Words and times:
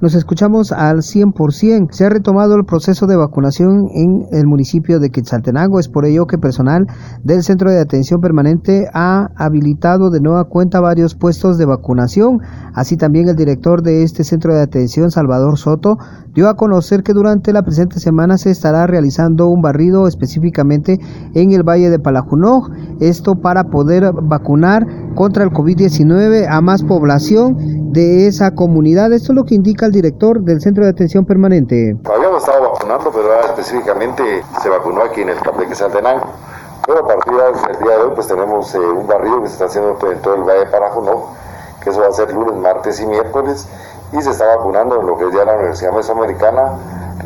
Nos 0.00 0.14
escuchamos 0.14 0.70
al 0.70 0.98
100%. 0.98 1.88
Se 1.90 2.04
ha 2.04 2.08
retomado 2.08 2.54
el 2.54 2.64
proceso 2.64 3.08
de 3.08 3.16
vacunación 3.16 3.88
en 3.92 4.28
el 4.30 4.46
municipio 4.46 5.00
de 5.00 5.10
Quetzaltenango. 5.10 5.80
Es 5.80 5.88
por 5.88 6.04
ello 6.04 6.28
que 6.28 6.38
personal 6.38 6.86
del 7.24 7.42
Centro 7.42 7.68
de 7.72 7.80
Atención 7.80 8.20
Permanente 8.20 8.88
ha 8.94 9.32
habilitado 9.34 10.10
de 10.10 10.20
nueva 10.20 10.44
cuenta 10.44 10.78
varios 10.78 11.16
puestos 11.16 11.58
de 11.58 11.64
vacunación. 11.64 12.42
Así 12.74 12.96
también 12.96 13.28
el 13.28 13.34
director 13.34 13.82
de 13.82 14.04
este 14.04 14.22
centro 14.22 14.54
de 14.54 14.62
atención, 14.62 15.10
Salvador 15.10 15.58
Soto, 15.58 15.98
dio 16.32 16.48
a 16.48 16.54
conocer 16.54 17.02
que 17.02 17.12
durante 17.12 17.52
la 17.52 17.64
presente 17.64 17.98
semana 17.98 18.38
se 18.38 18.52
estará 18.52 18.86
realizando 18.86 19.48
un 19.48 19.62
barrido 19.62 20.06
específicamente 20.06 21.00
en 21.34 21.50
el 21.50 21.64
Valle 21.64 21.90
de 21.90 21.98
Palajunoj. 21.98 22.70
Esto 23.00 23.40
para 23.40 23.64
poder 23.64 24.12
vacunar 24.12 24.86
contra 25.16 25.42
el 25.42 25.50
COVID-19 25.50 26.46
a 26.48 26.60
más 26.60 26.84
población 26.84 27.77
de 27.88 28.26
esa 28.26 28.54
comunidad. 28.54 29.12
Esto 29.12 29.32
es 29.32 29.36
lo 29.36 29.44
que 29.44 29.54
indica 29.54 29.86
el 29.86 29.92
director 29.92 30.40
del 30.40 30.60
Centro 30.60 30.84
de 30.84 30.90
Atención 30.90 31.24
Permanente. 31.24 31.96
Habíamos 32.04 32.42
estado 32.42 32.72
vacunando, 32.72 33.10
pero 33.10 33.40
específicamente 33.40 34.42
se 34.62 34.68
vacunó 34.68 35.02
aquí 35.02 35.22
en 35.22 35.30
el 35.30 35.40
Campeque 35.40 35.74
Saltenango. 35.74 36.26
Pero 36.86 37.00
a 37.00 37.06
partir 37.06 37.32
del 37.32 37.78
día 37.82 37.98
de 37.98 38.04
hoy, 38.04 38.12
pues 38.14 38.26
tenemos 38.28 38.74
eh, 38.74 38.78
un 38.78 39.06
barrido 39.06 39.42
que 39.42 39.48
se 39.48 39.54
está 39.54 39.66
haciendo 39.66 39.98
en 40.10 40.18
todo 40.20 40.34
el 40.34 40.42
Valle 40.42 40.60
de 40.60 40.66
Parajunó, 40.66 41.26
que 41.82 41.90
eso 41.90 42.00
va 42.00 42.08
a 42.08 42.12
ser 42.12 42.32
lunes, 42.32 42.54
martes 42.56 43.00
y 43.00 43.06
miércoles, 43.06 43.68
y 44.12 44.22
se 44.22 44.30
está 44.30 44.56
vacunando 44.56 45.00
en 45.00 45.06
lo 45.06 45.18
que 45.18 45.28
es 45.28 45.34
ya 45.34 45.44
la 45.44 45.54
Universidad 45.54 45.92
Mesoamericana, 45.92 46.78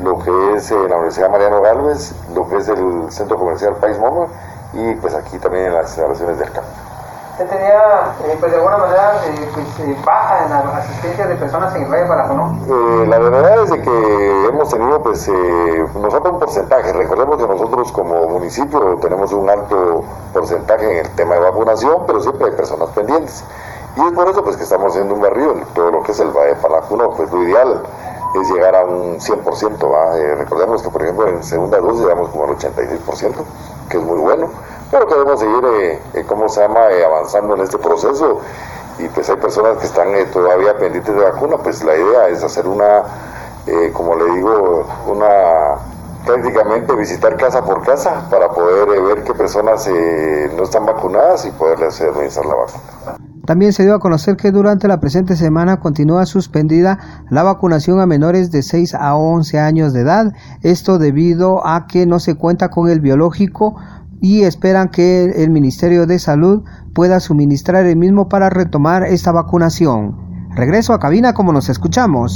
lo 0.03 0.19
que 0.19 0.55
es 0.56 0.70
eh, 0.70 0.77
la 0.89 0.97
Universidad 0.97 1.31
Mariano 1.31 1.61
Galvez, 1.61 2.12
lo 2.34 2.48
que 2.48 2.56
es 2.56 2.69
el 2.69 3.11
Centro 3.11 3.37
Comercial 3.37 3.77
País 3.77 3.98
Moma, 3.98 4.27
y 4.73 4.95
pues 4.97 5.15
aquí 5.15 5.39
también 5.39 5.67
en 5.67 5.75
las 5.75 5.91
instalaciones 5.97 6.39
del 6.39 6.51
campo 6.51 6.92
tenía, 7.39 8.15
eh, 8.27 8.37
pues 8.39 8.53
de 8.53 8.59
alguna 8.59 8.77
manera, 8.77 9.23
eh, 9.27 9.49
pues, 9.55 9.81
eh, 9.81 9.97
baja 10.05 10.45
en 10.45 10.51
la 10.51 10.79
asistencia 10.79 11.27
de 11.27 11.37
personas 11.37 11.75
en 11.75 11.83
el 11.85 11.91
Valle 11.91 12.03
de 12.03 12.35
¿no? 12.35 13.05
la 13.07 13.19
verdad 13.19 13.63
es 13.65 13.73
que 13.73 14.49
hemos 14.49 14.69
tenido, 14.69 15.03
pues, 15.03 15.29
nosotros 15.29 16.33
un 16.35 16.39
porcentaje. 16.41 16.93
Recordemos 16.93 17.39
que 17.39 17.47
nosotros 17.47 17.93
como 17.93 18.29
municipio 18.29 18.98
tenemos 19.01 19.33
un 19.33 19.48
alto 19.48 20.05
porcentaje 20.33 20.91
en 20.91 21.06
el 21.06 21.11
tema 21.15 21.34
de 21.37 21.41
vacunación, 21.41 22.05
pero 22.06 22.21
siempre 22.21 22.48
hay 22.48 22.53
personas 22.53 22.91
pendientes. 22.91 23.45
Y 23.97 24.01
es 24.01 24.12
por 24.12 24.28
eso, 24.28 24.43
pues, 24.43 24.56
que 24.56 24.65
estamos 24.65 24.93
haciendo 24.93 25.15
un 25.15 25.23
barrio 25.23 25.53
en 25.53 25.65
todo 25.75 25.91
lo 25.91 26.03
que 26.03 26.12
es 26.12 26.21
el 26.21 26.31
Valle 26.31 26.55
de 26.55 26.56
Pues 27.17 27.33
lo 27.33 27.43
ideal 27.43 27.83
es 28.34 28.51
llegar 28.51 28.75
a 28.75 28.84
un 28.84 29.21
100%. 29.21 30.37
recordemos 30.37 30.83
que, 30.83 30.91
por 30.91 31.03
ejemplo, 31.03 31.28
en 31.28 31.43
segunda 31.43 31.78
dosis 31.78 32.03
llegamos 32.03 32.31
como 32.31 32.45
al 32.45 32.56
86%, 32.56 33.45
que 33.89 33.97
es 33.99 34.03
muy 34.03 34.19
bueno 34.19 34.49
pero 34.93 35.07
queremos 35.07 35.41
seguir, 35.41 35.65
eh, 35.65 35.98
eh, 36.12 36.25
¿cómo 36.29 36.51
se 36.51 36.61
llama?, 36.61 36.91
eh, 36.91 37.03
avanzando 37.03 37.55
en 37.55 37.62
este 37.62 37.79
proceso 37.79 38.41
y 38.99 39.09
pues 39.09 39.29
hay 39.31 39.37
personas 39.37 39.79
que 39.79 39.87
están 39.87 40.09
todavía 40.31 40.77
pendientes 40.77 41.15
de 41.15 41.23
vacuna, 41.23 41.57
pues 41.57 41.83
la 41.83 41.97
idea 41.97 42.29
es 42.29 42.45
hacer 42.45 42.69
una, 42.69 43.03
como 43.95 44.15
le 44.17 44.34
digo, 44.34 44.87
una 45.07 45.79
prácticamente 46.27 46.95
visitar 46.95 47.37
casa 47.39 47.65
por 47.65 47.83
casa 47.83 48.29
para 48.31 48.51
poder 48.51 49.01
ver 49.03 49.25
qué 49.25 49.33
personas 49.33 49.89
no 50.55 50.62
están 50.62 50.84
vacunadas 50.84 51.47
y 51.47 51.51
poderles 51.53 52.01
administrar 52.03 52.45
la 52.45 52.55
vacuna. 52.55 53.17
También 53.47 53.73
se 53.73 53.83
dio 53.83 53.95
a 53.95 53.99
conocer 53.99 54.37
que 54.37 54.53
durante 54.53 54.87
la 54.87 55.01
presente 55.01 55.34
semana 55.34 55.81
continúa 55.81 56.27
suspendida 56.27 56.99
la 57.29 57.43
vacunación 57.43 57.99
a 58.01 58.06
menores 58.06 58.53
de 58.53 58.62
6 58.62 58.95
a 58.95 59.17
11 59.17 59.59
años 59.59 59.93
de 59.95 60.03
edad, 60.03 60.33
esto 60.61 60.99
debido 60.99 61.67
a 61.67 61.87
que 61.89 62.06
no 62.06 62.21
se 62.21 62.37
cuenta 62.37 62.69
con 62.69 62.89
el 62.89 63.01
biológico 63.01 63.75
y 64.23 64.45
esperan 64.45 64.89
que 64.89 65.25
el 65.42 65.51
Ministerio 65.51 66.06
de 66.06 66.20
Salud 66.20 66.62
pueda 66.95 67.19
suministrar 67.19 67.84
el 67.87 67.97
mismo 67.97 68.28
para 68.28 68.48
retomar 68.48 69.03
esta 69.03 69.33
vacunación. 69.33 70.48
Regreso 70.55 70.92
a 70.92 71.01
cabina 71.01 71.34
como 71.34 71.53
nos 71.53 71.69
escuchamos. 71.69 72.31